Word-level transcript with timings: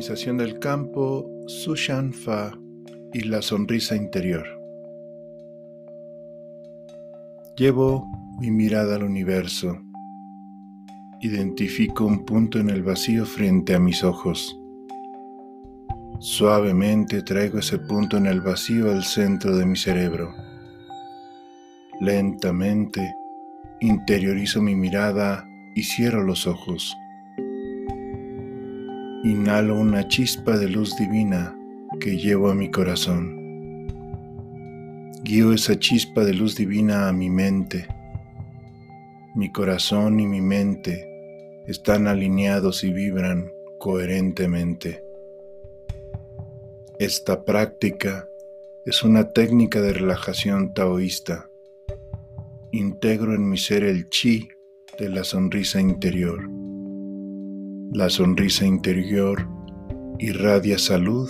Organización 0.00 0.38
del 0.38 0.58
campo, 0.58 1.30
Sushan 1.46 2.14
Fa 2.14 2.58
y 3.12 3.20
la 3.24 3.42
sonrisa 3.42 3.94
interior. 3.94 4.46
Llevo 7.54 8.08
mi 8.40 8.50
mirada 8.50 8.96
al 8.96 9.02
universo. 9.02 9.78
Identifico 11.20 12.06
un 12.06 12.24
punto 12.24 12.58
en 12.58 12.70
el 12.70 12.82
vacío 12.82 13.26
frente 13.26 13.74
a 13.74 13.78
mis 13.78 14.02
ojos. 14.02 14.58
Suavemente 16.18 17.20
traigo 17.20 17.58
ese 17.58 17.78
punto 17.78 18.16
en 18.16 18.24
el 18.24 18.40
vacío 18.40 18.90
al 18.90 19.04
centro 19.04 19.54
de 19.54 19.66
mi 19.66 19.76
cerebro. 19.76 20.32
Lentamente 22.00 23.16
interiorizo 23.80 24.62
mi 24.62 24.74
mirada 24.74 25.46
y 25.74 25.82
cierro 25.82 26.22
los 26.22 26.46
ojos. 26.46 26.96
Inhalo 29.22 29.78
una 29.78 30.08
chispa 30.08 30.56
de 30.56 30.66
luz 30.66 30.96
divina 30.96 31.54
que 32.00 32.16
llevo 32.16 32.50
a 32.50 32.54
mi 32.54 32.70
corazón. 32.70 33.36
Guío 35.22 35.52
esa 35.52 35.78
chispa 35.78 36.24
de 36.24 36.32
luz 36.32 36.56
divina 36.56 37.06
a 37.06 37.12
mi 37.12 37.28
mente. 37.28 37.86
Mi 39.34 39.52
corazón 39.52 40.20
y 40.20 40.26
mi 40.26 40.40
mente 40.40 41.06
están 41.66 42.06
alineados 42.06 42.82
y 42.82 42.94
vibran 42.94 43.52
coherentemente. 43.78 45.04
Esta 46.98 47.44
práctica 47.44 48.26
es 48.86 49.02
una 49.02 49.32
técnica 49.32 49.82
de 49.82 49.92
relajación 49.92 50.72
taoísta. 50.72 51.50
Integro 52.70 53.34
en 53.34 53.50
mi 53.50 53.58
ser 53.58 53.84
el 53.84 54.08
chi 54.08 54.48
de 54.98 55.10
la 55.10 55.24
sonrisa 55.24 55.78
interior. 55.78 56.59
La 57.92 58.08
sonrisa 58.08 58.64
interior 58.64 59.48
irradia 60.20 60.78
salud 60.78 61.28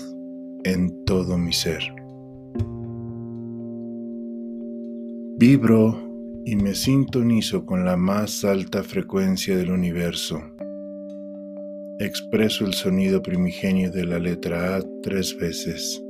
en 0.64 1.06
todo 1.06 1.38
mi 1.38 1.54
ser. 1.54 1.80
Vibro 5.38 5.98
y 6.44 6.56
me 6.56 6.74
sintonizo 6.74 7.64
con 7.64 7.86
la 7.86 7.96
más 7.96 8.44
alta 8.44 8.82
frecuencia 8.82 9.56
del 9.56 9.70
universo. 9.70 10.42
Expreso 11.98 12.66
el 12.66 12.74
sonido 12.74 13.22
primigenio 13.22 13.90
de 13.90 14.04
la 14.04 14.18
letra 14.18 14.76
A 14.76 14.82
tres 15.02 15.34
veces. 15.38 16.04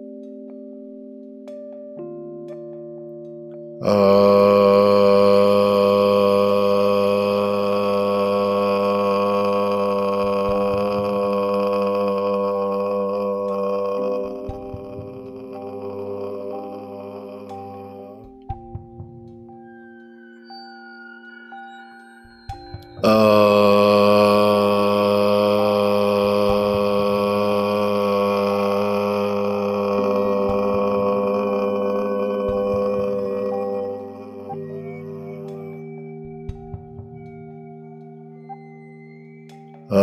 Mi 39.91 39.97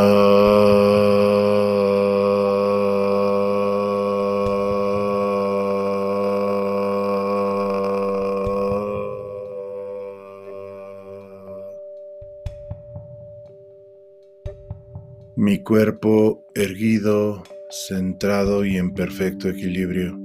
cuerpo 15.64 16.44
erguido, 16.54 17.44
centrado 17.70 18.66
y 18.66 18.76
en 18.76 18.94
perfecto 18.94 19.48
equilibrio. 19.48 20.20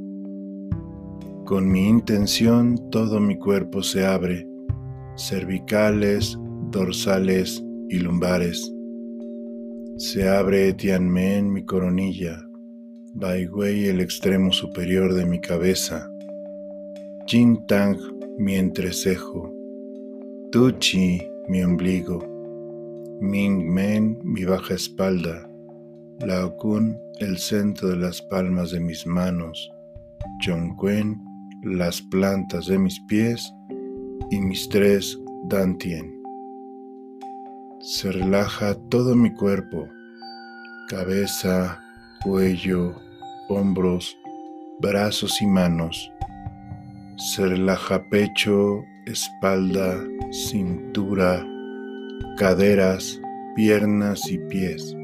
Con 1.45 1.71
mi 1.71 1.89
intención 1.89 2.91
todo 2.91 3.21
mi 3.21 3.39
cuerpo 3.39 3.84
se 3.84 4.05
abre, 4.05 4.45
cervicales, 5.17 6.37
dorsales 6.72 7.62
y 7.89 8.01
lumbares. 8.01 8.72
Se 10.03 10.29
abre 10.29 10.73
Tianmen 10.73 11.53
mi 11.53 11.65
coronilla, 11.65 12.45
Wei 13.15 13.87
el 13.87 14.01
extremo 14.01 14.51
superior 14.51 15.15
de 15.15 15.25
mi 15.25 15.41
cabeza, 15.41 16.11
Tang 17.69 17.97
mi 18.37 18.57
entrecejo, 18.57 19.55
Chi 20.81 21.23
mi 21.47 21.63
ombligo, 21.63 22.19
Ming 23.21 23.65
Men 23.65 24.19
mi 24.25 24.45
baja 24.45 24.75
espalda, 24.75 25.49
Lao 26.19 26.57
Kun 26.57 26.99
el 27.21 27.39
centro 27.39 27.91
de 27.91 27.97
las 27.99 28.21
palmas 28.23 28.73
de 28.73 28.81
mis 28.81 29.07
manos, 29.07 29.71
Kuen 30.79 31.17
las 31.63 32.03
plantas 32.11 32.67
de 32.67 32.77
mis 32.77 32.99
pies. 33.09 33.55
Y 34.33 34.41
mis 34.41 34.69
tres 34.69 35.17
Dantien. 35.49 36.22
Se 37.84 38.12
relaja 38.12 38.76
todo 38.91 39.16
mi 39.16 39.34
cuerpo, 39.34 39.88
cabeza, 40.88 41.82
cuello, 42.22 42.94
hombros, 43.48 44.16
brazos 44.78 45.43
y 45.43 45.48
manos. 45.48 46.12
Se 47.16 47.44
relaja 47.44 48.09
pecho, 48.09 48.84
espalda, 49.04 50.00
cintura, 50.31 51.44
caderas, 52.38 53.21
piernas 53.56 54.31
y 54.31 54.38
pies. 54.38 54.97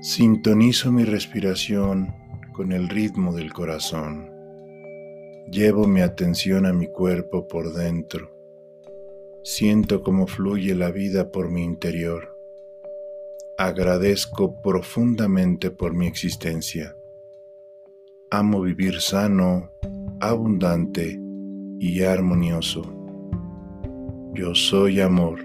Sintonizo 0.00 0.90
mi 0.90 1.04
respiración 1.04 2.14
con 2.54 2.72
el 2.72 2.88
ritmo 2.88 3.34
del 3.34 3.52
corazón. 3.52 4.26
Llevo 5.50 5.86
mi 5.86 6.00
atención 6.00 6.64
a 6.64 6.72
mi 6.72 6.86
cuerpo 6.86 7.46
por 7.46 7.74
dentro. 7.74 8.33
Siento 9.46 10.02
cómo 10.02 10.26
fluye 10.26 10.74
la 10.74 10.90
vida 10.90 11.30
por 11.30 11.50
mi 11.50 11.62
interior. 11.64 12.34
Agradezco 13.58 14.62
profundamente 14.62 15.70
por 15.70 15.92
mi 15.92 16.06
existencia. 16.06 16.96
Amo 18.30 18.62
vivir 18.62 19.02
sano, 19.02 19.70
abundante 20.18 21.20
y 21.78 22.02
armonioso. 22.04 22.84
Yo 24.32 24.54
soy 24.54 25.02
amor. 25.02 25.40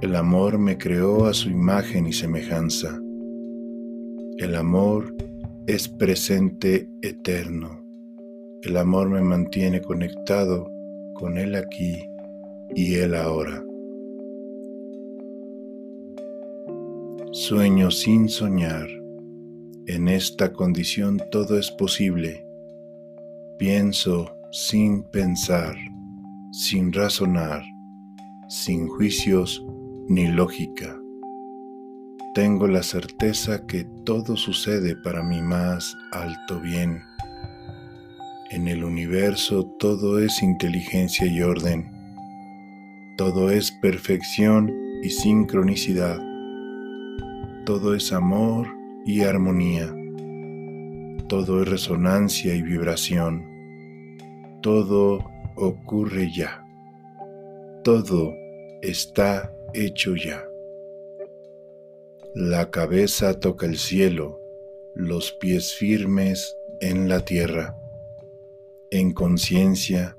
El 0.00 0.16
amor 0.16 0.58
me 0.58 0.78
creó 0.78 1.26
a 1.26 1.34
su 1.34 1.50
imagen 1.50 2.06
y 2.06 2.14
semejanza. 2.14 2.98
El 4.38 4.56
amor 4.56 5.14
es 5.66 5.86
presente 5.86 6.88
eterno. 7.02 7.84
El 8.62 8.78
amor 8.78 9.10
me 9.10 9.20
mantiene 9.20 9.82
conectado 9.82 10.70
con 11.12 11.36
Él 11.36 11.56
aquí 11.56 12.09
y 12.74 12.94
Él 12.96 13.14
ahora. 13.14 13.64
Sueño 17.32 17.90
sin 17.90 18.28
soñar. 18.28 18.88
En 19.86 20.08
esta 20.08 20.52
condición 20.52 21.20
todo 21.30 21.58
es 21.58 21.70
posible. 21.70 22.46
Pienso 23.58 24.30
sin 24.52 25.02
pensar 25.04 25.76
sin 26.52 26.92
razonar, 26.92 27.62
sin 28.48 28.88
juicios 28.88 29.64
ni 30.08 30.26
lógica. 30.26 30.96
Tengo 32.34 32.66
la 32.66 32.82
certeza 32.82 33.66
que 33.66 33.86
todo 34.04 34.36
sucede 34.36 34.96
para 34.96 35.22
mi 35.22 35.42
más 35.42 35.96
alto 36.12 36.60
bien. 36.60 37.02
En 38.50 38.66
el 38.66 38.82
universo 38.82 39.64
todo 39.78 40.18
es 40.18 40.42
inteligencia 40.42 41.26
y 41.26 41.40
orden. 41.40 41.99
Todo 43.20 43.50
es 43.50 43.70
perfección 43.70 44.72
y 45.02 45.10
sincronicidad. 45.10 46.18
Todo 47.66 47.94
es 47.94 48.14
amor 48.14 48.66
y 49.04 49.24
armonía. 49.24 49.94
Todo 51.28 51.60
es 51.60 51.68
resonancia 51.68 52.54
y 52.54 52.62
vibración. 52.62 53.44
Todo 54.62 55.22
ocurre 55.54 56.32
ya. 56.34 56.64
Todo 57.84 58.32
está 58.80 59.54
hecho 59.74 60.16
ya. 60.16 60.42
La 62.34 62.70
cabeza 62.70 63.38
toca 63.38 63.66
el 63.66 63.76
cielo, 63.76 64.40
los 64.94 65.32
pies 65.32 65.74
firmes 65.74 66.56
en 66.80 67.10
la 67.10 67.22
tierra. 67.26 67.76
En 68.90 69.12
conciencia, 69.12 70.16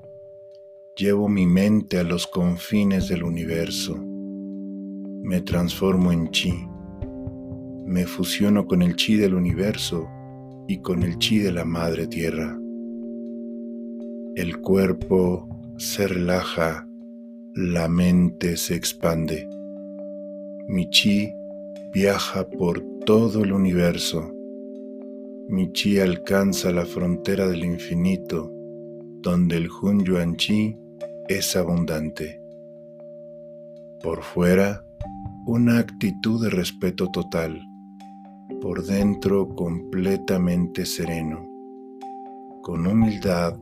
llevo 0.94 1.26
mi 1.26 1.46
mente 1.46 1.98
a 1.98 2.02
los 2.02 2.26
confines 2.26 3.08
del 3.08 3.22
universo. 3.22 3.96
Me 5.22 5.40
transformo 5.40 6.12
en 6.12 6.28
chi, 6.28 6.52
me 7.86 8.04
fusiono 8.04 8.66
con 8.66 8.82
el 8.82 8.94
chi 8.94 9.16
del 9.16 9.34
universo 9.34 10.06
y 10.68 10.80
con 10.82 11.02
el 11.02 11.16
chi 11.18 11.38
de 11.38 11.52
la 11.52 11.64
Madre 11.64 12.06
Tierra. 12.06 12.58
El 14.34 14.60
cuerpo 14.60 15.48
se 15.78 16.08
relaja, 16.08 16.86
la 17.54 17.88
mente 17.88 18.56
se 18.58 18.74
expande. 18.74 19.48
Mi 20.68 20.90
chi 20.90 21.30
viaja 21.94 22.48
por 22.48 22.82
todo 23.06 23.42
el 23.42 23.52
universo. 23.52 24.30
Mi 25.48 25.72
chi 25.72 25.98
alcanza 25.98 26.70
la 26.70 26.84
frontera 26.84 27.48
del 27.48 27.64
infinito, 27.64 28.50
donde 29.22 29.56
el 29.56 29.68
Hun 29.70 30.04
Yuan 30.04 30.36
Chi 30.36 30.76
es 31.38 31.56
abundante. 31.56 32.40
Por 34.02 34.22
fuera, 34.22 34.84
una 35.46 35.78
actitud 35.78 36.42
de 36.42 36.50
respeto 36.50 37.10
total. 37.10 37.66
Por 38.60 38.84
dentro, 38.84 39.48
completamente 39.54 40.86
sereno. 40.86 41.48
Con 42.62 42.86
humildad, 42.86 43.58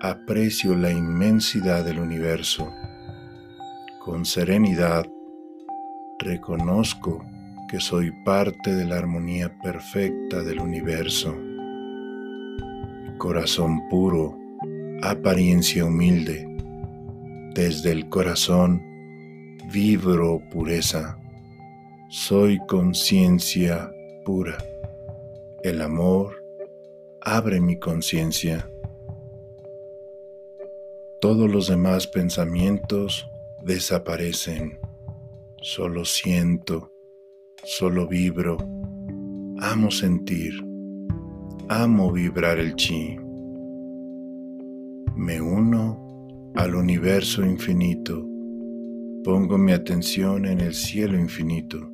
aprecio 0.00 0.74
la 0.74 0.90
inmensidad 0.90 1.84
del 1.84 2.00
universo. 2.00 2.70
Con 4.04 4.24
serenidad, 4.24 5.06
reconozco 6.18 7.24
que 7.68 7.80
soy 7.80 8.10
parte 8.24 8.74
de 8.74 8.84
la 8.84 8.96
armonía 8.96 9.56
perfecta 9.62 10.42
del 10.42 10.60
universo. 10.60 11.36
Corazón 13.18 13.88
puro, 13.88 14.36
apariencia 15.02 15.84
humilde. 15.84 16.49
Desde 17.54 17.90
el 17.90 18.08
corazón 18.08 18.80
vibro 19.72 20.40
pureza. 20.50 21.18
Soy 22.08 22.58
conciencia 22.68 23.90
pura. 24.24 24.56
El 25.64 25.82
amor 25.82 26.44
abre 27.20 27.60
mi 27.60 27.76
conciencia. 27.76 28.70
Todos 31.20 31.50
los 31.50 31.66
demás 31.66 32.06
pensamientos 32.06 33.28
desaparecen. 33.62 34.78
Solo 35.60 36.04
siento, 36.04 36.92
solo 37.64 38.06
vibro. 38.06 38.58
Amo 39.60 39.90
sentir. 39.90 40.54
Amo 41.68 42.12
vibrar 42.12 42.58
el 42.58 42.74
chi. 42.76 43.18
Me 45.16 45.40
uno 45.40 46.09
al 46.54 46.74
universo 46.74 47.44
infinito. 47.44 48.26
Pongo 49.24 49.56
mi 49.56 49.72
atención 49.72 50.46
en 50.46 50.60
el 50.60 50.74
cielo 50.74 51.18
infinito. 51.18 51.90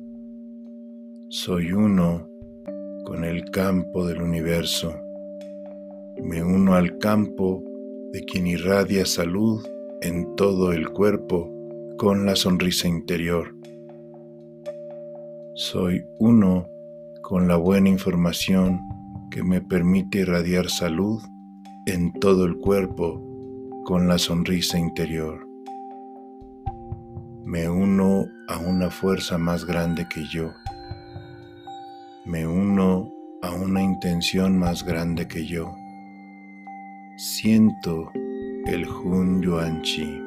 Soy 1.29 1.71
uno 1.71 2.27
con 3.05 3.23
el 3.23 3.49
campo 3.51 4.05
del 4.05 4.21
universo. 4.21 4.93
Me 6.23 6.43
uno 6.43 6.73
al 6.73 6.97
campo 6.97 7.63
de 8.11 8.23
quien 8.23 8.47
irradia 8.47 9.05
salud 9.05 9.63
en 10.01 10.35
todo 10.35 10.71
el 10.71 10.89
cuerpo 10.89 11.51
con 11.97 12.25
la 12.25 12.35
sonrisa 12.35 12.87
interior. 12.87 13.55
Soy 15.55 16.03
uno 16.19 16.67
con 17.21 17.47
la 17.47 17.57
buena 17.57 17.89
información 17.89 18.79
que 19.29 19.43
me 19.43 19.61
permite 19.61 20.19
irradiar 20.19 20.69
salud 20.69 21.21
en 21.85 22.13
todo 22.13 22.45
el 22.45 22.57
cuerpo 22.57 23.26
con 23.87 24.05
la 24.05 24.17
sonrisa 24.17 24.77
interior. 24.77 25.47
Me 27.45 27.69
uno 27.69 28.25
a 28.49 28.57
una 28.57 28.89
fuerza 28.89 29.37
más 29.37 29.63
grande 29.63 30.05
que 30.09 30.25
yo. 30.25 30.51
Me 32.25 32.45
uno 32.45 33.09
a 33.41 33.51
una 33.51 33.81
intención 33.81 34.59
más 34.59 34.83
grande 34.83 35.25
que 35.29 35.45
yo 35.45 35.73
siento 37.15 38.11
el 38.65 38.85
Hun 38.89 39.41
Yuan 39.41 39.81
Chi. 39.83 40.21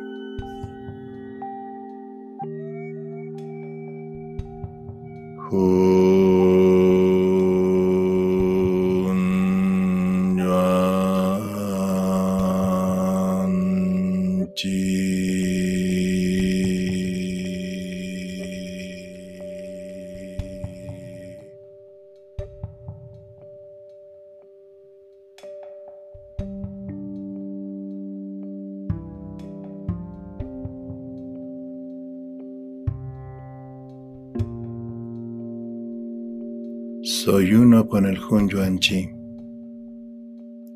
Soy 37.30 37.54
uno 37.54 37.86
con 37.86 38.06
el 38.06 38.18
Hun 38.18 38.48
Yuan 38.48 38.80
Chi. 38.80 39.08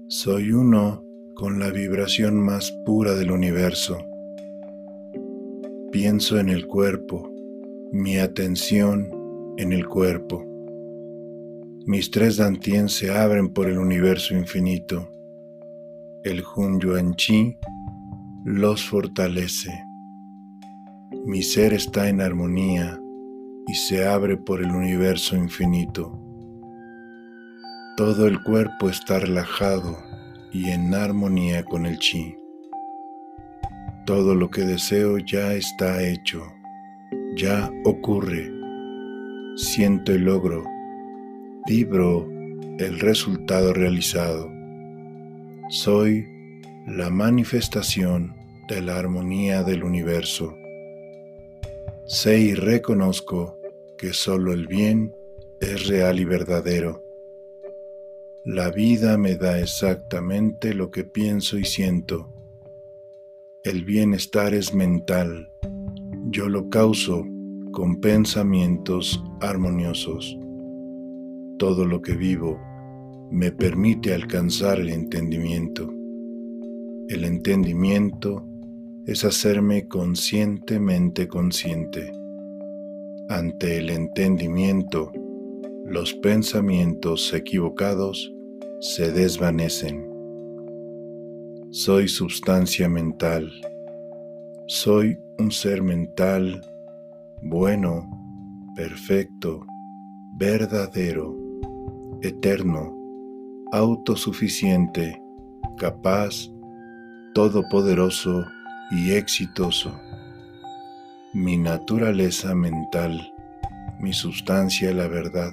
Soy 0.06 0.52
uno 0.52 1.02
con 1.34 1.58
la 1.58 1.68
vibración 1.70 2.40
más 2.40 2.70
pura 2.86 3.16
del 3.16 3.32
universo. 3.32 3.98
Pienso 5.90 6.38
en 6.38 6.50
el 6.50 6.68
cuerpo, 6.68 7.28
mi 7.90 8.18
atención 8.18 9.10
en 9.56 9.72
el 9.72 9.84
cuerpo. 9.88 10.44
Mis 11.86 12.12
tres 12.12 12.36
dantien 12.36 12.88
se 12.88 13.10
abren 13.10 13.48
por 13.52 13.68
el 13.68 13.76
universo 13.76 14.32
infinito. 14.32 15.10
El 16.22 16.44
Hun 16.54 16.78
Yuan 16.78 17.16
Chi 17.16 17.58
los 18.44 18.86
fortalece. 18.86 19.72
Mi 21.26 21.42
ser 21.42 21.72
está 21.72 22.08
en 22.08 22.20
armonía 22.20 23.00
y 23.66 23.74
se 23.74 24.06
abre 24.06 24.36
por 24.36 24.62
el 24.62 24.70
universo 24.70 25.34
infinito. 25.34 26.23
Todo 27.96 28.26
el 28.26 28.42
cuerpo 28.42 28.90
está 28.90 29.20
relajado 29.20 29.96
y 30.50 30.70
en 30.70 30.92
armonía 30.94 31.62
con 31.62 31.86
el 31.86 32.00
chi. 32.00 32.36
Todo 34.04 34.34
lo 34.34 34.50
que 34.50 34.62
deseo 34.62 35.18
ya 35.18 35.52
está 35.52 36.02
hecho, 36.02 36.42
ya 37.36 37.70
ocurre. 37.84 38.50
Siento 39.54 40.10
el 40.10 40.24
logro, 40.24 40.64
vibro 41.68 42.28
el 42.80 42.98
resultado 42.98 43.72
realizado. 43.72 44.50
Soy 45.68 46.26
la 46.88 47.10
manifestación 47.10 48.34
de 48.66 48.82
la 48.82 48.98
armonía 48.98 49.62
del 49.62 49.84
universo. 49.84 50.52
Sé 52.08 52.40
y 52.40 52.54
reconozco 52.54 53.56
que 53.96 54.12
solo 54.12 54.52
el 54.52 54.66
bien 54.66 55.12
es 55.60 55.86
real 55.86 56.18
y 56.18 56.24
verdadero 56.24 57.03
la 58.44 58.70
vida 58.70 59.16
me 59.16 59.36
da 59.36 59.58
exactamente 59.58 60.74
lo 60.74 60.90
que 60.90 61.02
pienso 61.02 61.56
y 61.56 61.64
siento. 61.64 62.28
El 63.62 63.86
bienestar 63.86 64.52
es 64.52 64.74
mental. 64.74 65.50
Yo 66.28 66.50
lo 66.50 66.68
causo 66.68 67.24
con 67.72 68.02
pensamientos 68.02 69.24
armoniosos. 69.40 70.38
Todo 71.58 71.86
lo 71.86 72.02
que 72.02 72.16
vivo 72.16 72.60
me 73.30 73.50
permite 73.50 74.12
alcanzar 74.12 74.78
el 74.78 74.90
entendimiento. 74.90 75.90
El 77.08 77.24
entendimiento 77.24 78.46
es 79.06 79.24
hacerme 79.24 79.88
conscientemente 79.88 81.28
consciente. 81.28 82.12
Ante 83.30 83.78
el 83.78 83.88
entendimiento, 83.88 85.10
los 85.86 86.12
pensamientos 86.12 87.32
equivocados 87.32 88.33
se 88.84 89.10
desvanecen. 89.10 90.06
Soy 91.70 92.06
sustancia 92.06 92.86
mental. 92.86 93.50
Soy 94.66 95.18
un 95.38 95.50
ser 95.50 95.82
mental 95.82 96.60
bueno, 97.40 98.06
perfecto, 98.76 99.66
verdadero, 100.36 101.34
eterno, 102.20 102.94
autosuficiente, 103.72 105.18
capaz, 105.78 106.50
todopoderoso 107.32 108.44
y 108.90 109.12
exitoso. 109.12 109.98
Mi 111.32 111.56
naturaleza 111.56 112.54
mental, 112.54 113.32
mi 113.98 114.12
sustancia 114.12 114.92
la 114.92 115.08
verdad, 115.08 115.52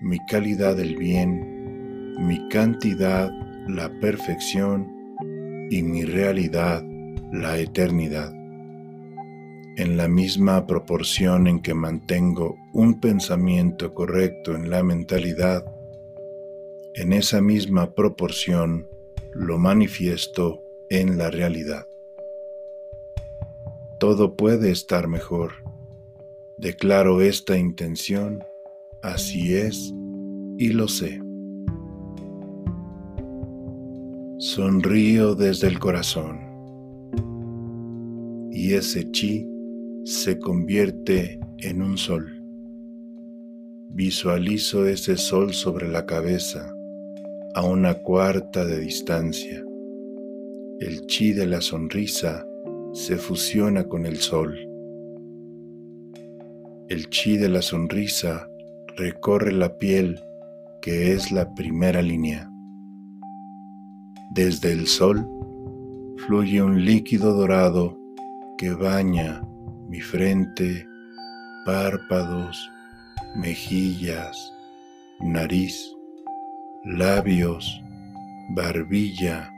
mi 0.00 0.20
calidad 0.26 0.78
el 0.78 0.96
bien, 0.96 1.57
mi 2.18 2.48
cantidad 2.48 3.30
la 3.68 3.88
perfección 4.00 4.86
y 5.70 5.82
mi 5.82 6.04
realidad 6.04 6.82
la 7.32 7.58
eternidad. 7.58 8.32
en 9.78 9.96
la 9.96 10.08
misma 10.08 10.66
proporción 10.66 11.46
en 11.46 11.60
que 11.62 11.72
mantengo 11.72 12.56
un 12.72 12.98
pensamiento 12.98 13.94
correcto 13.94 14.56
en 14.56 14.70
la 14.70 14.82
mentalidad, 14.82 15.64
en 16.94 17.12
esa 17.12 17.40
misma 17.40 17.94
proporción 17.94 18.88
lo 19.32 19.56
manifiesto 19.56 20.64
en 20.90 21.16
la 21.16 21.30
realidad. 21.30 21.86
Todo 24.00 24.34
puede 24.34 24.72
estar 24.72 25.06
mejor. 25.06 25.52
Declaro 26.56 27.20
esta 27.20 27.56
intención, 27.56 28.42
así 29.00 29.54
es, 29.54 29.94
y 30.58 30.70
lo 30.70 30.88
sé. 30.88 31.20
Sonrío 34.40 35.34
desde 35.34 35.66
el 35.66 35.80
corazón 35.80 36.38
y 38.52 38.74
ese 38.74 39.10
chi 39.10 39.44
se 40.04 40.38
convierte 40.38 41.40
en 41.58 41.82
un 41.82 41.98
sol. 41.98 42.40
Visualizo 43.90 44.86
ese 44.86 45.16
sol 45.16 45.52
sobre 45.54 45.88
la 45.88 46.06
cabeza 46.06 46.72
a 47.56 47.64
una 47.64 47.94
cuarta 47.94 48.64
de 48.64 48.78
distancia. 48.78 49.60
El 50.78 51.04
chi 51.06 51.32
de 51.32 51.46
la 51.46 51.60
sonrisa 51.60 52.46
se 52.92 53.16
fusiona 53.16 53.88
con 53.88 54.06
el 54.06 54.18
sol. 54.18 54.56
El 56.88 57.10
chi 57.10 57.38
de 57.38 57.48
la 57.48 57.60
sonrisa 57.60 58.48
recorre 58.96 59.50
la 59.50 59.76
piel 59.78 60.20
que 60.80 61.12
es 61.12 61.32
la 61.32 61.52
primera 61.56 62.02
línea. 62.02 62.47
Desde 64.30 64.72
el 64.72 64.86
sol 64.86 65.26
fluye 66.26 66.62
un 66.62 66.84
líquido 66.84 67.32
dorado 67.32 67.98
que 68.58 68.70
baña 68.70 69.42
mi 69.88 70.00
frente, 70.00 70.86
párpados, 71.64 72.70
mejillas, 73.36 74.36
nariz, 75.20 75.94
labios, 76.84 77.82
barbilla 78.50 79.50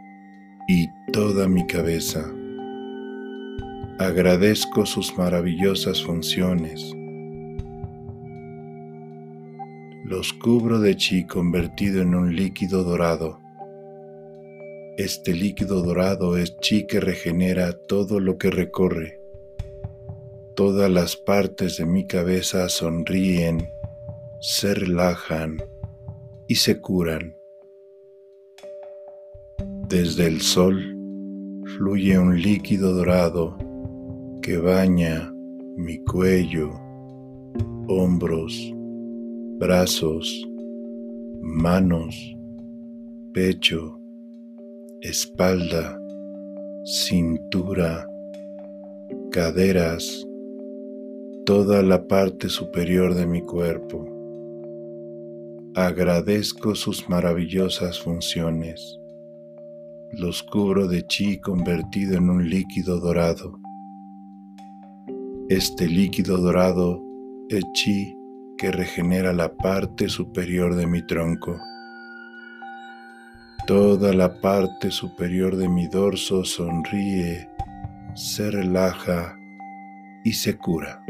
y 0.69 0.89
toda 1.13 1.49
mi 1.49 1.67
cabeza. 1.67 2.25
Agradezco 3.99 4.87
sus 4.87 5.17
maravillosas 5.19 6.03
funciones. 6.03 6.95
Los 10.05 10.33
cubro 10.33 10.79
de 10.79 10.97
chi 10.97 11.27
convertido 11.27 12.03
en 12.03 12.15
un 12.15 12.35
líquido 12.35 12.83
dorado. 12.85 13.40
Este 14.97 15.35
líquido 15.35 15.83
dorado 15.83 16.37
es 16.37 16.59
chi 16.59 16.87
que 16.87 17.01
regenera 17.01 17.73
todo 17.73 18.21
lo 18.21 18.39
que 18.39 18.51
recorre 18.51 19.21
Todas 20.61 20.91
las 20.91 21.17
partes 21.17 21.79
de 21.79 21.87
mi 21.87 22.07
cabeza 22.07 22.69
sonríen, 22.69 23.71
se 24.41 24.75
relajan 24.75 25.57
y 26.49 26.57
se 26.57 26.81
curan. 26.81 27.35
Desde 29.89 30.27
el 30.27 30.41
sol 30.43 30.83
fluye 31.79 32.19
un 32.19 32.43
líquido 32.43 32.93
dorado 32.93 33.57
que 34.43 34.59
baña 34.59 35.33
mi 35.77 36.05
cuello, 36.05 36.71
hombros, 37.89 38.75
brazos, 39.59 40.47
manos, 41.41 42.37
pecho, 43.33 44.00
espalda, 45.03 45.99
cintura, 46.85 48.07
caderas, 49.31 50.27
toda 51.47 51.83
la 51.83 52.07
parte 52.07 52.51
superior 52.51 53.15
de 53.15 53.27
mi 53.27 53.41
cuerpo. 53.41 54.07
Agradezco 55.75 56.75
sus 56.75 57.09
maravillosas 57.09 57.99
funciones. 57.99 59.01
Los 60.13 60.43
cubro 60.43 60.87
de 60.87 61.07
chi 61.07 61.39
convertido 61.39 62.19
en 62.19 62.29
un 62.29 62.51
líquido 62.51 63.01
dorado. 63.01 63.59
Este 65.49 65.87
líquido 65.89 66.37
dorado 66.37 67.01
es 67.49 67.65
chi 67.73 68.15
que 68.59 68.71
regenera 68.71 69.33
la 69.33 69.57
parte 69.57 70.11
superior 70.11 70.75
de 70.75 70.87
mi 70.87 71.07
tronco. 71.07 71.59
Toda 73.71 74.13
la 74.13 74.41
parte 74.41 74.91
superior 74.91 75.55
de 75.55 75.69
mi 75.69 75.87
dorso 75.87 76.43
sonríe, 76.45 77.49
se 78.17 78.51
relaja 78.51 79.39
y 80.25 80.33
se 80.33 80.57
cura. 80.57 81.01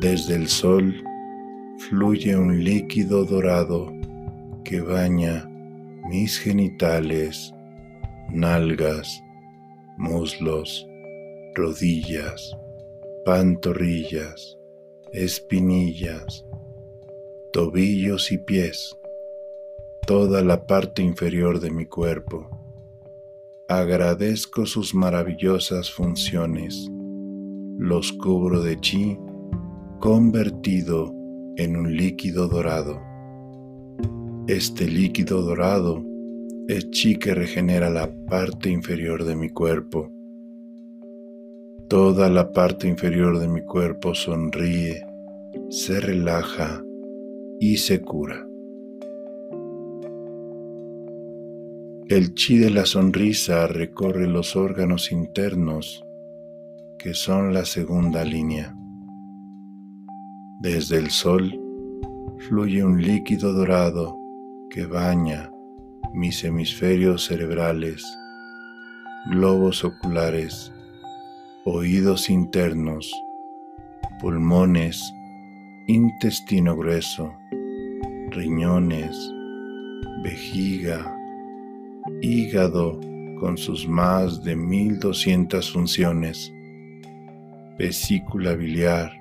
Desde 0.00 0.36
el 0.36 0.46
sol 0.46 1.02
fluye 1.78 2.36
un 2.36 2.62
líquido 2.62 3.24
dorado 3.24 3.92
que 4.62 4.80
baña 4.80 5.48
mis 6.08 6.38
genitales, 6.38 7.52
nalgas, 8.30 9.20
muslos, 9.96 10.86
rodillas, 11.56 12.56
pantorrillas, 13.24 14.56
espinillas, 15.12 16.44
tobillos 17.52 18.30
y 18.30 18.38
pies, 18.38 18.96
toda 20.06 20.42
la 20.42 20.66
parte 20.66 21.02
inferior 21.02 21.60
de 21.60 21.70
mi 21.70 21.86
cuerpo. 21.86 22.48
Agradezco 23.68 24.66
sus 24.66 24.94
maravillosas 24.94 25.90
funciones. 25.90 26.90
Los 27.78 28.12
cubro 28.12 28.60
de 28.60 28.78
chi 28.80 29.18
convertido 30.00 31.14
en 31.56 31.76
un 31.76 31.96
líquido 31.96 32.48
dorado. 32.48 33.00
Este 34.46 34.86
líquido 34.86 35.40
dorado 35.40 36.04
es 36.68 36.90
chi 36.90 37.16
que 37.16 37.34
regenera 37.34 37.88
la 37.88 38.14
parte 38.26 38.68
inferior 38.68 39.24
de 39.24 39.36
mi 39.36 39.48
cuerpo. 39.48 40.12
Toda 41.88 42.28
la 42.28 42.52
parte 42.52 42.88
inferior 42.88 43.38
de 43.38 43.48
mi 43.48 43.62
cuerpo 43.62 44.14
sonríe, 44.14 45.02
se 45.70 46.00
relaja 46.00 46.82
y 47.58 47.78
se 47.78 48.02
cura. 48.02 48.46
El 52.06 52.34
chi 52.34 52.58
de 52.58 52.68
la 52.68 52.84
sonrisa 52.84 53.66
recorre 53.66 54.26
los 54.26 54.56
órganos 54.56 55.10
internos 55.10 56.04
que 56.98 57.14
son 57.14 57.54
la 57.54 57.64
segunda 57.64 58.26
línea. 58.26 58.76
Desde 60.60 60.98
el 60.98 61.08
sol 61.08 61.58
fluye 62.46 62.84
un 62.84 63.00
líquido 63.00 63.54
dorado 63.54 64.18
que 64.68 64.84
baña 64.84 65.50
mis 66.12 66.44
hemisferios 66.44 67.24
cerebrales, 67.24 68.04
globos 69.30 69.82
oculares, 69.82 70.70
oídos 71.64 72.28
internos, 72.28 73.10
pulmones, 74.20 75.02
intestino 75.86 76.76
grueso, 76.76 77.32
riñones, 78.30 79.16
vejiga, 80.22 81.10
hígado 82.20 82.98
con 83.40 83.56
sus 83.56 83.86
más 83.86 84.42
de 84.44 84.56
1200 84.56 85.72
funciones, 85.72 86.52
vesícula 87.78 88.54
biliar, 88.54 89.12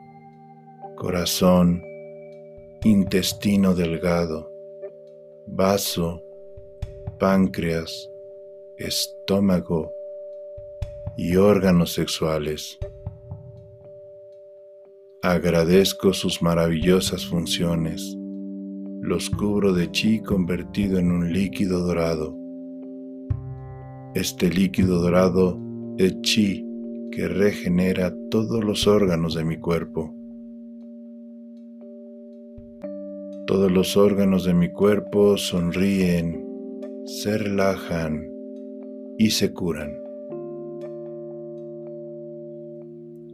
corazón, 0.95 1.83
intestino 2.83 3.73
delgado, 3.73 4.51
vaso, 5.47 6.21
páncreas, 7.19 8.09
estómago 8.77 9.91
y 11.17 11.35
órganos 11.35 11.93
sexuales. 11.93 12.77
Agradezco 15.21 16.13
sus 16.13 16.41
maravillosas 16.41 17.25
funciones. 17.25 18.17
Los 18.99 19.29
cubro 19.29 19.73
de 19.73 19.89
chi 19.91 20.21
convertido 20.21 20.99
en 20.99 21.11
un 21.11 21.31
líquido 21.31 21.79
dorado. 21.79 22.42
Este 24.15 24.47
líquido 24.47 25.01
dorado 25.01 25.59
es 25.97 26.21
chi 26.21 26.63
que 27.11 27.27
regenera 27.27 28.13
todos 28.29 28.63
los 28.63 28.85
órganos 28.85 29.33
de 29.33 29.43
mi 29.43 29.57
cuerpo. 29.57 30.13
Todos 33.47 33.71
los 33.71 33.97
órganos 33.97 34.45
de 34.45 34.53
mi 34.53 34.71
cuerpo 34.71 35.35
sonríen, 35.35 36.45
se 37.05 37.39
relajan 37.39 38.23
y 39.17 39.31
se 39.31 39.51
curan. 39.51 39.91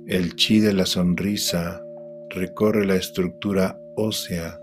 El 0.07 0.33
chi 0.37 0.61
de 0.61 0.73
la 0.73 0.85
sonrisa 0.85 1.83
recorre 2.29 2.85
la 2.85 2.95
estructura 2.95 3.77
ósea, 3.97 4.61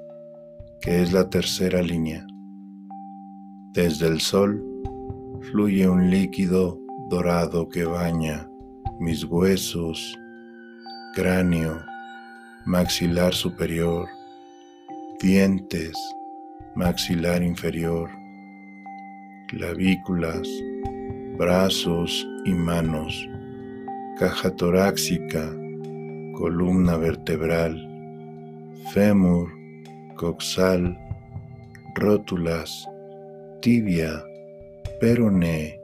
que 0.80 1.02
es 1.02 1.12
la 1.12 1.28
tercera 1.28 1.82
línea. 1.82 2.26
Desde 3.74 4.06
el 4.06 4.20
sol 4.20 4.75
fluye 5.42 5.88
un 5.88 6.10
líquido 6.10 6.78
dorado 7.08 7.68
que 7.68 7.84
baña 7.84 8.48
mis 8.98 9.24
huesos, 9.24 10.18
cráneo, 11.14 11.84
maxilar 12.64 13.34
superior, 13.34 14.08
dientes, 15.20 15.92
maxilar 16.74 17.42
inferior, 17.42 18.10
clavículas, 19.48 20.48
brazos 21.38 22.26
y 22.44 22.54
manos, 22.54 23.28
caja 24.18 24.50
torácica, 24.56 25.52
columna 26.36 26.96
vertebral, 26.96 27.76
fémur, 28.92 29.52
coxal, 30.16 30.98
rótulas, 31.94 32.86
tibia, 33.60 34.22
peroné 34.98 35.80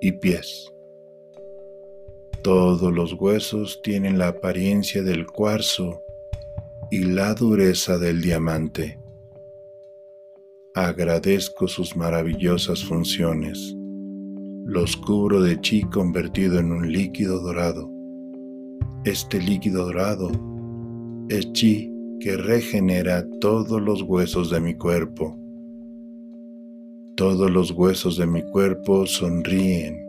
y 0.00 0.12
pies. 0.12 0.70
Todos 2.42 2.92
los 2.92 3.14
huesos 3.14 3.80
tienen 3.82 4.18
la 4.18 4.28
apariencia 4.28 5.02
del 5.02 5.26
cuarzo 5.26 6.02
y 6.90 7.04
la 7.04 7.34
dureza 7.34 7.98
del 7.98 8.20
diamante. 8.20 8.98
Agradezco 10.74 11.68
sus 11.68 11.96
maravillosas 11.96 12.84
funciones. 12.84 13.74
Los 14.66 14.96
cubro 14.96 15.40
de 15.40 15.60
chi 15.60 15.82
convertido 15.82 16.58
en 16.58 16.72
un 16.72 16.92
líquido 16.92 17.40
dorado. 17.40 17.90
Este 19.04 19.40
líquido 19.40 19.86
dorado 19.86 20.30
es 21.28 21.50
chi 21.52 21.90
que 22.20 22.36
regenera 22.36 23.26
todos 23.40 23.80
los 23.80 24.02
huesos 24.02 24.50
de 24.50 24.60
mi 24.60 24.74
cuerpo. 24.74 25.38
Todos 27.16 27.48
los 27.48 27.70
huesos 27.70 28.16
de 28.16 28.26
mi 28.26 28.42
cuerpo 28.42 29.06
sonríen, 29.06 30.04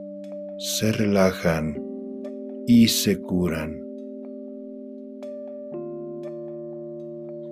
se 0.57 0.91
relajan 0.91 1.79
y 2.65 2.88
se 2.88 3.21
curan. 3.21 3.79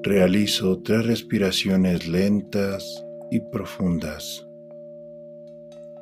Realizo 0.01 0.81
tres 0.81 1.05
respiraciones 1.05 2.07
lentas 2.07 3.05
y 3.29 3.41
profundas. 3.51 4.43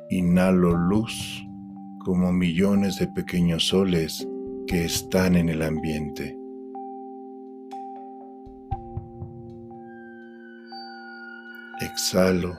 Inhalo 0.08 0.74
luz 0.74 1.44
como 2.06 2.32
millones 2.32 2.96
de 2.98 3.06
pequeños 3.08 3.66
soles 3.66 4.26
que 4.66 4.86
están 4.86 5.36
en 5.36 5.50
el 5.50 5.60
ambiente. 5.60 6.34
Exhalo 11.82 12.56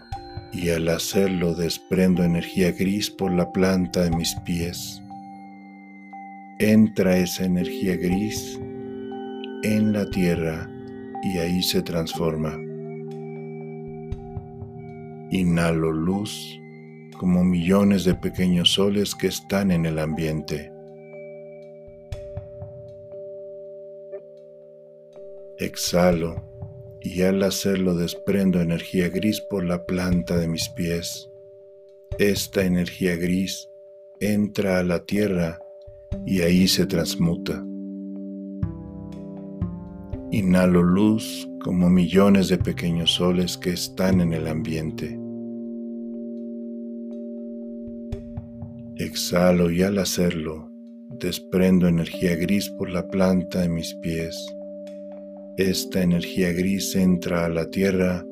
y 0.53 0.69
al 0.69 0.87
hacerlo 0.89 1.55
desprendo 1.55 2.23
energía 2.23 2.71
gris 2.71 3.09
por 3.09 3.31
la 3.31 3.51
planta 3.51 4.03
de 4.03 4.11
mis 4.11 4.35
pies. 4.45 5.01
Entra 6.59 7.17
esa 7.17 7.45
energía 7.45 7.97
gris 7.97 8.59
en 9.63 9.91
la 9.91 10.07
tierra 10.11 10.69
y 11.23 11.39
ahí 11.39 11.63
se 11.63 11.81
transforma. 11.81 12.53
Inhalo 15.31 15.91
luz 15.91 16.59
como 17.17 17.43
millones 17.43 18.03
de 18.03 18.13
pequeños 18.13 18.73
soles 18.73 19.15
que 19.15 19.27
están 19.27 19.71
en 19.71 19.87
el 19.87 19.97
ambiente. 19.97 20.71
Exhalo 25.57 26.52
y 27.03 27.21
al 27.23 27.43
hacerlo 27.43 27.95
desprendo 27.95 28.61
energía 28.61 29.09
gris 29.09 29.41
por 29.41 29.65
la 29.65 29.85
planta 29.85 30.37
de 30.37 30.47
mis 30.47 30.69
pies. 30.69 31.29
Esta 32.17 32.63
energía 32.63 33.17
gris 33.17 33.69
entra 34.21 34.79
a 34.79 34.83
la 34.83 35.05
tierra 35.05 35.59
y 36.25 36.41
ahí 36.41 36.67
se 36.67 36.85
transmuta. 36.85 37.65
Inhalo 40.31 40.81
luz 40.81 41.49
como 41.61 41.89
millones 41.89 42.47
de 42.47 42.57
pequeños 42.57 43.11
soles 43.11 43.57
que 43.57 43.71
están 43.71 44.21
en 44.21 44.33
el 44.33 44.47
ambiente. 44.47 45.19
Exhalo 48.95 49.69
y 49.69 49.83
al 49.83 49.97
hacerlo 49.97 50.69
desprendo 51.19 51.87
energía 51.87 52.35
gris 52.35 52.69
por 52.69 52.89
la 52.89 53.07
planta 53.07 53.61
de 53.61 53.69
mis 53.69 53.93
pies. 53.95 54.35
Esta 55.57 56.01
energía 56.01 56.51
gris 56.51 56.95
entra 56.95 57.45
a 57.45 57.49
la 57.49 57.69
tierra 57.69 58.25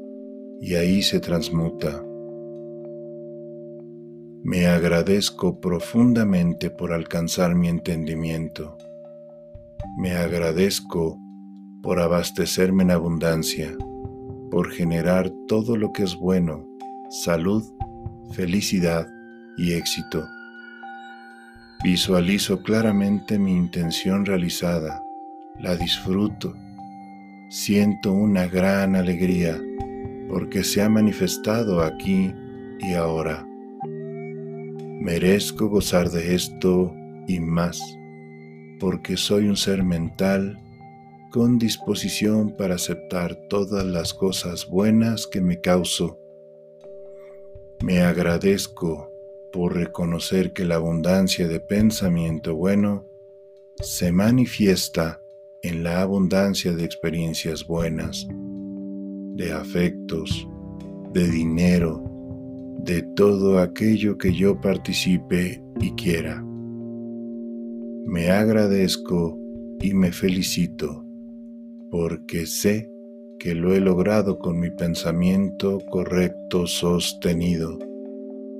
y 0.59 0.73
ahí 0.73 1.03
se 1.03 1.19
transmuta. 1.19 2.03
Me 4.43 4.65
agradezco 4.65 5.59
profundamente 5.59 6.71
por 6.71 6.91
alcanzar 6.91 7.53
mi 7.53 7.67
entendimiento. 7.67 8.75
Me 9.99 10.13
agradezco 10.13 11.19
por 11.83 11.99
abastecerme 11.99 12.81
en 12.81 12.91
abundancia, 12.91 13.77
por 14.49 14.71
generar 14.71 15.31
todo 15.47 15.77
lo 15.77 15.91
que 15.91 16.01
es 16.01 16.15
bueno, 16.15 16.67
salud, 17.11 17.63
felicidad 18.31 19.07
y 19.57 19.73
éxito. 19.73 20.27
Visualizo 21.83 22.63
claramente 22.63 23.37
mi 23.37 23.55
intención 23.55 24.25
realizada, 24.25 25.03
la 25.59 25.75
disfruto 25.75 26.55
siento 27.51 28.13
una 28.13 28.47
gran 28.47 28.95
alegría 28.95 29.61
porque 30.29 30.63
se 30.63 30.81
ha 30.81 30.87
manifestado 30.87 31.81
aquí 31.81 32.33
y 32.79 32.93
ahora. 32.93 33.45
Merezco 35.01 35.67
gozar 35.67 36.09
de 36.11 36.33
esto 36.33 36.95
y 37.27 37.41
más 37.41 37.81
porque 38.79 39.17
soy 39.17 39.49
un 39.49 39.57
ser 39.57 39.83
mental 39.83 40.57
con 41.29 41.59
disposición 41.59 42.55
para 42.55 42.75
aceptar 42.75 43.35
todas 43.49 43.85
las 43.85 44.13
cosas 44.13 44.69
buenas 44.69 45.27
que 45.27 45.41
me 45.41 45.59
causo. 45.59 46.17
Me 47.83 48.01
agradezco 48.01 49.11
por 49.51 49.75
reconocer 49.75 50.53
que 50.53 50.63
la 50.63 50.75
abundancia 50.75 51.49
de 51.49 51.59
pensamiento 51.59 52.55
bueno 52.55 53.05
se 53.81 54.13
manifiesta 54.13 55.20
en 55.63 55.83
la 55.83 56.01
abundancia 56.01 56.73
de 56.73 56.83
experiencias 56.83 57.65
buenas, 57.65 58.27
de 59.35 59.51
afectos, 59.51 60.47
de 61.13 61.27
dinero, 61.27 62.03
de 62.79 63.03
todo 63.15 63.59
aquello 63.59 64.17
que 64.17 64.33
yo 64.33 64.59
participe 64.59 65.63
y 65.79 65.91
quiera. 65.91 66.43
Me 68.05 68.31
agradezco 68.31 69.37
y 69.79 69.93
me 69.93 70.11
felicito 70.11 71.05
porque 71.91 72.45
sé 72.45 72.89
que 73.37 73.53
lo 73.53 73.73
he 73.73 73.79
logrado 73.79 74.39
con 74.39 74.59
mi 74.59 74.71
pensamiento 74.71 75.79
correcto 75.89 76.65
sostenido. 76.65 77.77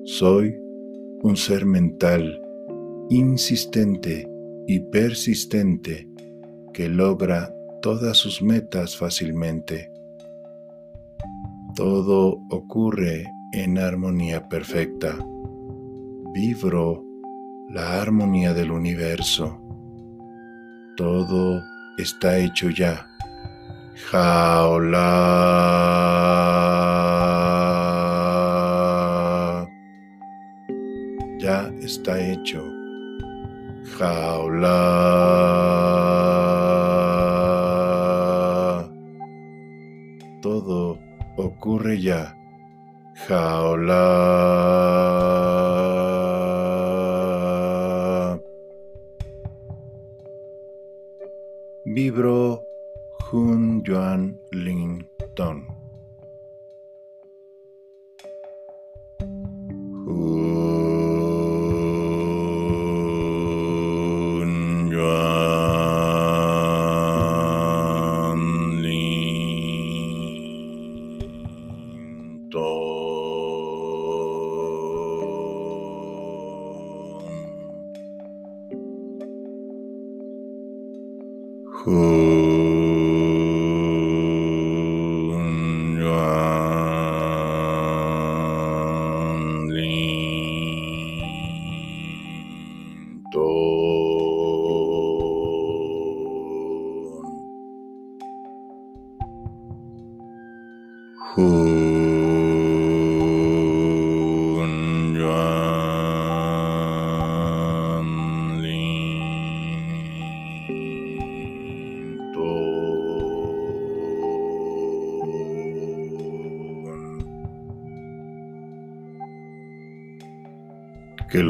Soy 0.03 0.55
un 1.23 1.37
ser 1.37 1.65
mental 1.65 2.41
insistente 3.09 4.27
y 4.67 4.79
persistente 4.79 6.10
que 6.73 6.87
logra 6.89 7.53
todas 7.81 8.17
sus 8.17 8.41
metas 8.41 8.95
fácilmente. 8.97 9.91
Todo 11.75 12.41
ocurre 12.49 13.31
en 13.53 13.77
armonía 13.77 14.47
perfecta. 14.47 15.17
Vibro 16.33 17.03
la 17.69 18.01
armonía 18.01 18.53
del 18.53 18.71
universo. 18.71 19.59
Todo 20.97 21.61
está 21.97 22.37
hecho 22.37 22.69
ya. 22.69 23.07
Jaola. 24.09 25.07
Ya 31.39 31.71
está 31.81 32.19
hecho. 32.19 32.63
Jaola. 40.41 40.97
ocurre 41.37 41.95
ya. 41.95 42.33
Jaola. 43.27 44.05
Vibro 51.85 52.63
Hun 53.29 53.83
Yuan 53.85 54.39
Lin 54.51 55.05
Ton. 55.35 55.70
Que 81.83 82.60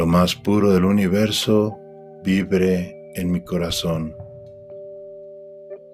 lo 0.01 0.07
más 0.07 0.33
puro 0.33 0.71
del 0.71 0.85
universo 0.85 1.77
vibre 2.23 3.11
en 3.13 3.31
mi 3.31 3.41
corazón. 3.41 4.15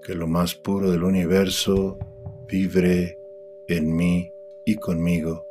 Que 0.02 0.16
lo 0.16 0.28
más 0.28 0.56
puro 0.56 0.90
del 0.92 1.04
universo 1.04 2.00
vibre 2.48 3.20
en 3.68 3.94
mí 3.94 4.32
y 4.64 4.76
conmigo. 4.76 5.46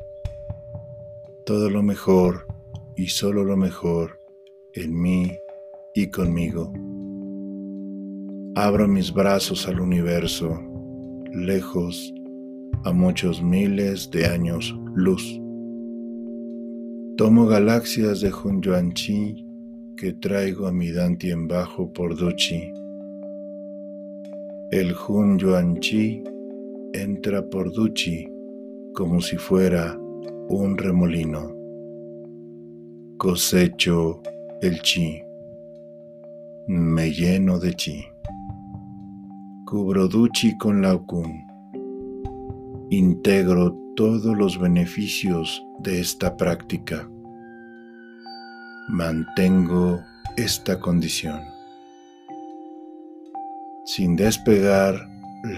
Todo 1.45 1.69
lo 1.69 1.83
mejor 1.83 2.47
y 2.97 3.09
solo 3.09 3.45
lo 3.45 3.59
mejor 3.59 4.19
en 4.73 4.99
mí 4.99 5.39
y 5.95 6.07
conmigo. 6.07 6.73
Abro 8.55 8.89
mis 8.89 9.13
brazos 9.13 9.69
al 9.69 9.81
universo, 9.81 10.59
lejos, 11.31 12.11
a 12.85 12.93
muchos 12.93 13.43
miles 13.43 14.11
de 14.11 14.25
años 14.25 14.75
luz. 14.95 15.43
Tomo 17.17 17.47
galaxias 17.47 18.21
de 18.21 18.31
Chi 18.93 19.43
que 19.97 20.13
traigo 20.13 20.67
a 20.67 20.73
mi 20.73 20.91
Dantien 20.91 21.49
bajo 21.49 21.91
por 21.91 22.15
Duchi. 22.15 22.71
El 24.71 24.95
Chi 25.81 26.23
entra 26.93 27.43
por 27.49 27.73
Duchi 27.73 28.29
como 28.93 29.23
si 29.23 29.39
fuera 29.39 29.99
un 30.51 30.77
remolino. 30.77 31.55
Cosecho 33.17 34.21
el 34.61 34.83
chi. 34.83 35.23
Me 36.67 37.11
lleno 37.11 37.59
de 37.59 37.73
chi. 37.73 38.05
Cubro 39.65 40.07
Duchi 40.07 40.55
con 40.59 40.83
Laokun. 40.83 41.33
Integro 42.91 43.86
todos 43.97 44.37
los 44.37 44.59
beneficios 44.59 45.65
de 45.81 46.01
esta 46.01 46.37
práctica. 46.37 47.09
Mantengo 48.89 50.01
esta 50.37 50.79
condición. 50.79 51.41
Sin 53.87 54.15
despegar 54.15 55.09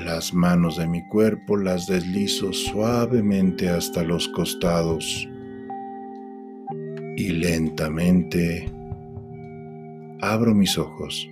las 0.05 0.33
manos 0.33 0.77
de 0.77 0.87
mi 0.87 1.07
cuerpo 1.09 1.57
las 1.57 1.87
deslizo 1.87 2.53
suavemente 2.53 3.69
hasta 3.69 4.03
los 4.03 4.29
costados 4.29 5.29
y 7.17 7.29
lentamente 7.31 8.71
abro 10.21 10.55
mis 10.55 10.79
ojos. 10.79 11.29